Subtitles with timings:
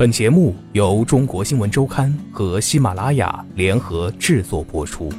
[0.00, 5.12] 本节目由中国新闻周刊和喜马拉雅联合制作播出。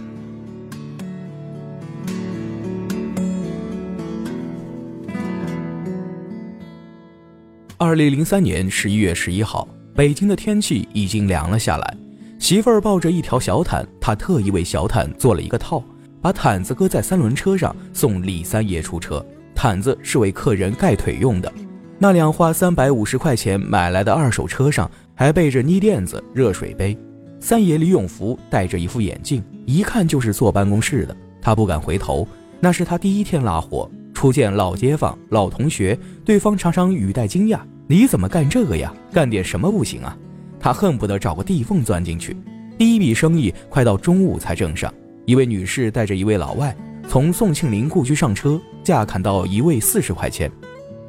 [7.77, 11.97] 二零零三年十一月十一号，北京的天气已经凉了下来。
[12.39, 15.83] 媳妇儿抱着一条小毯，她特意为小毯做了一个套，
[16.23, 19.23] 把毯子搁在三轮车上，送李三爷出车。
[19.53, 21.53] 毯子是为客人盖腿用的。
[22.03, 26.97] 那辆花三百五十块钱买来的二手车上还备着泥垫子、热水杯。
[27.39, 31.15] 三爷李永福戴着一副眼镜，一看就是坐办公室的。
[31.39, 32.27] 他不敢回头，
[32.59, 38.91] 那是他第一天拉活，初见老街坊、老同学，对方常常语带惊讶：“你怎么干这个呀？
[39.13, 40.17] 干点什么不行啊？”
[40.59, 42.35] 他恨不得找个地缝钻进去。
[42.79, 44.91] 第一笔生意快到中午才挣上。
[45.27, 46.75] 一位女士带着一位老外
[47.07, 50.51] 从宋庆龄故居上车，价砍到一位四十块钱。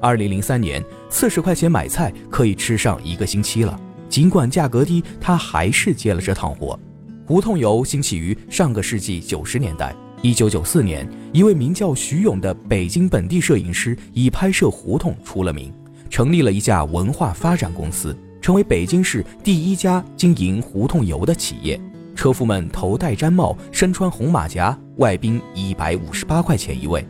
[0.03, 3.81] 二零零三年，四十块钱买菜可以吃上一个星期了。
[4.09, 6.77] 尽管价格低，他还是接了这趟活。
[7.25, 9.95] 胡同游兴起于上个世纪九十年代。
[10.21, 15.73] 一九九四年，一位名叫徐勇的北京本地摄影师以拍摄胡同出了名，
[16.11, 21.81] 成立了一家文化发展公司，成为北京市第一家经营胡同游的企业。
[22.17, 27.07] 车夫们头戴毡帽，身穿红马甲，外宾一百五十八块钱一位。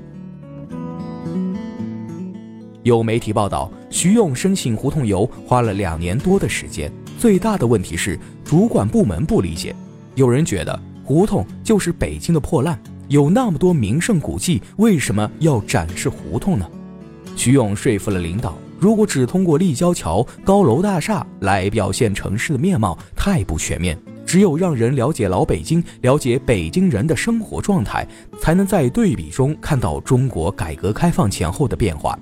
[2.82, 6.90] 有媒体报道，徐勇申请胡同游花了两年多的时间。
[7.16, 9.74] 最大的问题是主管部门不理解。
[10.16, 16.68] 有人觉得胡同就是北京的破烂，有那么多名胜古迹，为什么要展示胡同呢？
[17.36, 23.96] 徐勇说服了领导，如果只通过立交桥、高楼大厦来表现城市的面貌，太不全面。
[24.26, 28.06] 只有让人了解老北京，了解北京人的生活状态，
[28.40, 32.18] 才能在对比中看到中国改革开放前后的变化。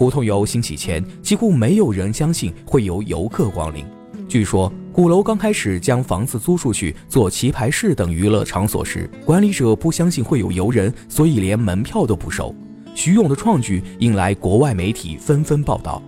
[0.00, 3.84] 胡同游兴起前，几乎没有人相信会有游客光临。
[4.26, 12.54] 据说，鼓楼刚开始将房子租出去做棋牌室等娱乐场所时，管理者不相信会有游人，所以连门票都不收。
[12.94, 16.02] 徐勇的创举引来国外媒体纷纷报道。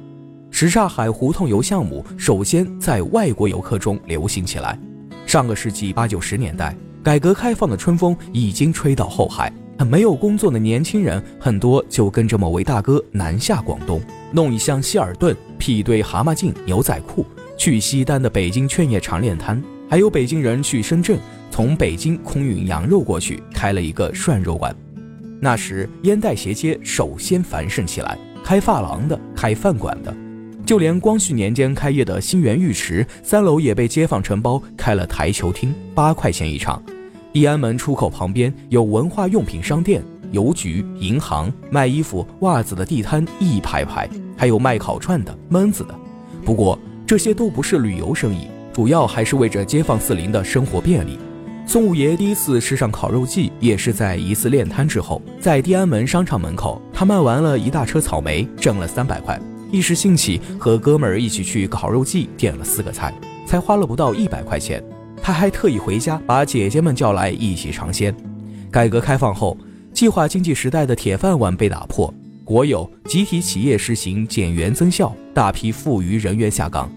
[0.50, 4.78] 什刹海胡同游项目首先在外国游客中流行起来。
[5.26, 9.52] 上个世纪八九十年代，改革开放的春风已经吹到后海。
[9.86, 14.00] 没有工作的年轻人很多，就跟着某位大哥南下广东，
[14.32, 19.62] 弄一箱希尔顿，匹一堆蛤蟆镜牛仔裤，去西单的北京劝业场练摊。
[19.90, 21.18] 还有北京人去深圳，
[21.50, 24.74] 从北京空运羊肉过去，开了一个涮肉馆。
[25.40, 30.14] 那时烟袋斜街首先繁盛起来，开发廊的，开饭馆的，
[30.64, 36.82] 就连光绪年间开业的新源浴池三楼也被街坊承包开了台球厅，八块钱一场。
[37.32, 44.06] 地安门出口旁边有文化用品商店、邮局、银行，卖衣服、袜子的地摊一排排，
[44.36, 45.94] 还有卖烤串的、焖子的。
[46.44, 51.18] 不过这些都不是旅游生意，主要还是为着街坊四邻的生活便利。
[51.64, 59.40] 宋五爷第一次吃上烤肉季，也是在一次练摊之后，在地安门商场门口，他卖完了一大车草莓，挣了三百块，
[59.70, 63.14] 一时兴起和哥们儿一起去烤肉季，点了四个菜，
[63.46, 64.84] 才花了不到一百块钱。
[65.22, 68.14] 他还特意回家把姐姐们叫来一起尝鲜。
[68.72, 69.56] 改革开放后，
[69.92, 72.12] 计划经济时代的铁饭碗被打破，
[72.44, 76.90] 国有集体企业实行减员增效，大批富余人员下岗。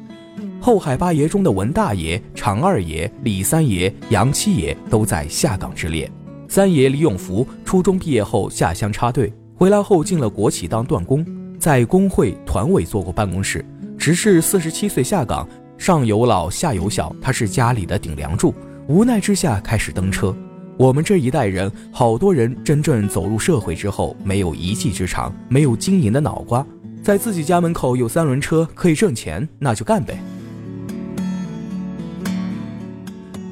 [0.60, 6.10] 后海八爷中的文大爷、常二爷、李三爷、杨七爷都在下岗之列。
[6.48, 11.24] 三爷李永福初中毕业后下乡插队，回来后进了国企当断工，
[11.60, 13.64] 在工会团委做过办公室，
[14.00, 15.48] 直至四十七岁下岗。
[15.78, 18.54] 上有老下有小，他是家里的顶梁柱，
[18.88, 20.36] 无奈之下开始蹬车。
[20.78, 26.66] 我们这一代人，好多人真正走入社会之后，没有一技之长，没有经营的脑瓜，
[27.02, 30.18] 在自己家门口有三轮车可以挣钱，那就干呗。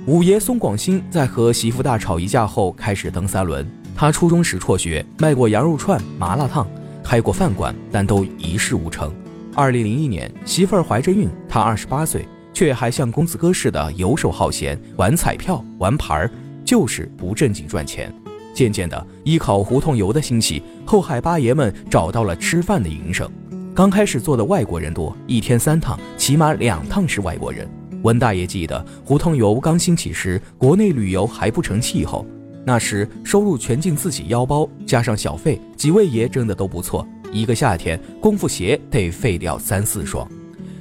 [0.06, 3.66] 五爷松广兴在和媳妇大吵一架后，开始蹬三轮。
[3.96, 6.68] 他初中时辍学，卖过羊肉串、麻辣烫，
[7.04, 9.14] 开过饭馆，但都一事无成。
[9.56, 16.32] 二零零一年，媳妇儿怀着孕，他二十八岁，却还像公子哥似的游手好闲，玩彩票、玩牌儿，
[16.66, 18.12] 就是不正经赚钱。
[18.56, 23.30] 渐渐的，依靠胡同游的兴起，后海八爷们找到了吃饭的营生。
[23.76, 27.70] 刚开始做的外国人多，一天三趟，起码两趟是外国人。
[28.02, 32.26] 文大爷记得，胡同游刚兴起时，国内旅游还不成气候，
[32.66, 37.08] 那时收入全进自己腰包，加上小费，几位爷挣的都不错。
[37.33, 40.25] 一个夏天，功夫鞋得废掉三四双。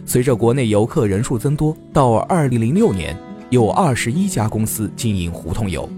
[0.04, 3.16] 随着国内游客人数增多，到二零零六年，
[3.50, 5.88] 有二十一家公司经营胡同游，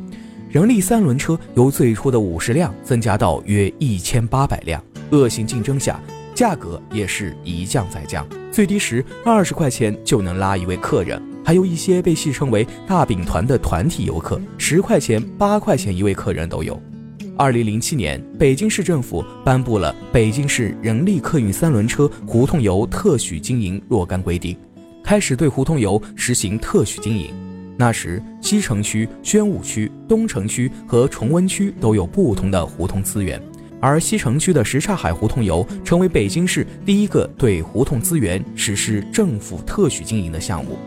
[0.48, 4.82] 人力三轮车由最初的五十辆增加到约一千八百辆。
[5.10, 6.00] 恶性竞争下，
[6.34, 8.26] 价格也是一降再降。
[8.52, 11.20] 最低时二十块钱就能拉一位客人。
[11.44, 16.80] 还有一些被戏称为“大饼团”的团体游客，十块钱、八块钱一位客人都有。
[17.36, 24.54] 二零零七年，北京市政府颁布了《北京市人力客运三轮车胡同游特许经营若干规定》，
[25.02, 27.34] 开始对胡同游实行特许经营。
[27.76, 33.42] 那时，西城区、宣武区、东城区和崇文区都有不同的胡同资源，
[33.80, 40.78] 而西城区的什刹海胡同游成为北京市第一个对胡同资源实施政府特许经营的项目。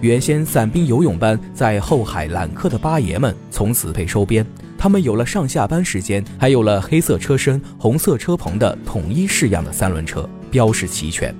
[0.00, 4.46] 原先散兵游泳班在后海揽客的八爷们从此被收编，
[4.78, 11.34] 他们有了上下班时间，还有了黑色车身、红色车棚的统一式样的三轮车，标识齐全。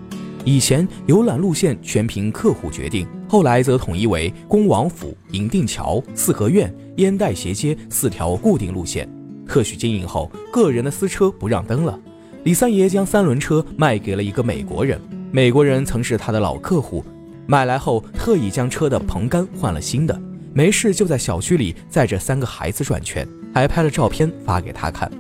[0.44, 9.08] 以前游览路线全凭客户决定，后来则统一为恭王府、银锭桥、四合院、烟袋斜街四条固定路线。
[9.46, 11.96] 特许经营后，个人的私车不让登了。
[12.42, 15.00] 李三爷将三轮车卖给了一个美国人，
[15.30, 17.04] 美国人曾是他的老客户。
[17.50, 20.20] 买来后，特意将车的棚杆换了新的。
[20.52, 25.10] 没事就在小区里载着三个孩子转圈，还拍了照片发给他看。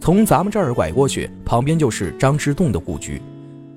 [0.00, 3.20] 从咱们这儿拐过去，旁边就是张之洞的故居。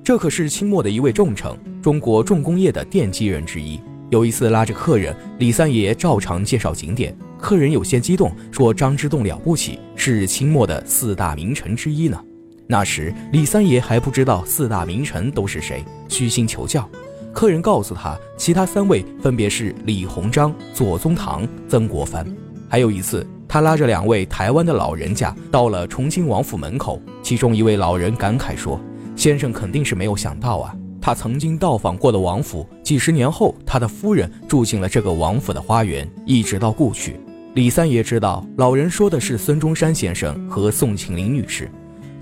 [0.04, 1.52] 这可是清末的一位重臣，
[1.82, 3.82] 中国重工业的奠基人之一。
[4.12, 12.24] 有一次拉着客人，李三爷照常介绍景点，客人有些激动，说张之洞了不起，是清末的四大名臣之一呢。
[12.68, 16.90] 那时李三爷还不知道四大名臣都是谁，虚心求教。
[17.34, 22.26] 客人告诉他，其他三位分别是李鸿章、左宗棠、曾国藩。
[22.70, 28.80] 还有一次，他拉着两位台湾的老人家到了重庆王府门口，其中一位老人感慨说
[29.16, 37.20] ：“先生肯定是没有想到啊，他曾经到访过的王府，几十年后他的夫人住进了这个王府的花园，一直到故去。”
[37.56, 41.70] 李三爷知道老人说的是孙中山先生和宋庆龄女士。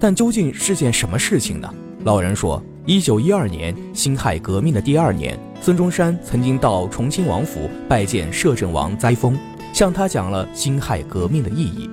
[0.02, 1.72] 但究竟是件什么事情呢？
[2.06, 9.38] 老人说，一九一二年辛亥革命的第二年，孙中山曾经到重庆王府拜见摄政王载沣，
[9.72, 11.88] 向他讲了辛亥革命的意义，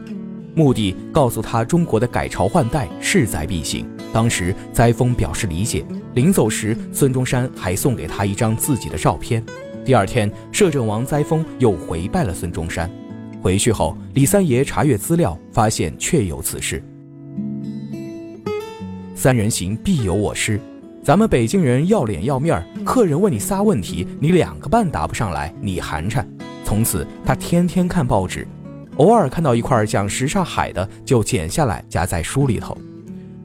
[0.55, 3.87] 目的告诉他中国的改朝换代势在必行。
[4.11, 5.85] 当时载沣表示理解，
[6.15, 9.45] 临走时，孙中山还送给他一张自己的照片。
[9.85, 12.91] 第二天，摄政王载沣又回拜了孙中山。
[13.43, 16.83] 回去后，李三爷查阅资料，发现确有此事。
[19.19, 20.61] 三人行必有我师，
[21.03, 26.25] 咱们北京人要脸要面儿，客人问你仨问题，你两个半答不上来，你寒碜。
[26.65, 28.47] 从此他天天看报纸，
[28.99, 32.79] 偶尔看到一块讲什刹海的，就剪下来夹在书里头。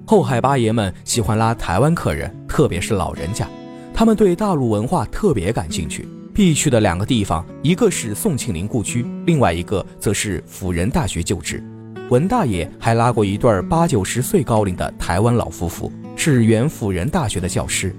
[0.05, 3.47] 后海八爷们喜欢拉台湾客人，特别是老人家，
[3.95, 6.07] 他们对大陆文化特别感兴趣。
[6.35, 11.63] 必去的两个地方，一个是宋庆龄故居，另外一个则是辅仁大学旧址。
[12.09, 17.95] 文大爷还拉过一对八九十岁高龄的台湾老夫妇，是原辅仁大学的教师。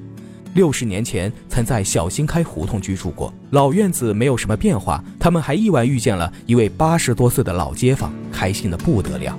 [0.53, 5.03] 六十年前曾在小新开胡同居住过，老院子没有什么变化。
[5.19, 9.37] 他们还意外遇见了一位八十多岁的老街坊，开心的不得了。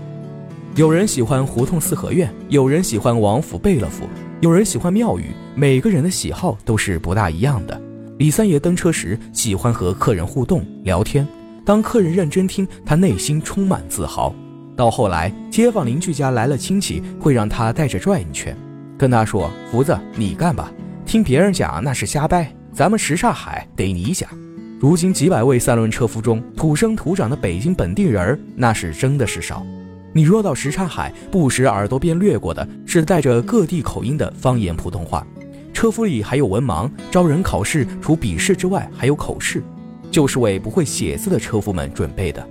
[0.75, 4.09] 有人喜欢胡同四合院，有人喜欢王府贝勒府，
[4.41, 5.27] 有人喜欢庙宇。
[5.56, 7.81] 每个人的喜好都是不大一样的。
[8.17, 11.25] 李三爷登车时喜欢和客人互动聊天，
[11.63, 14.35] 当客人认真听，他内心充满自豪。
[14.75, 18.55] 到后来，街坊邻居家来了亲戚，会让他带着转一圈，
[18.98, 20.72] 跟他说：“福子，你干吧，
[21.05, 24.29] 听别人讲那是瞎掰，咱们什刹海得你讲。”
[24.77, 29.65] 如今几百位三轮车夫中，土生土长的北京本地人儿那是真的是少。
[30.12, 35.25] 你若到什刹海，不时耳朵边掠过的是带着各地口音的方言普通话。
[35.74, 39.63] 车夫里还有文盲，招人考试除笔试之外还有口试，
[40.12, 42.46] 就是为不会写字的车夫们准备的。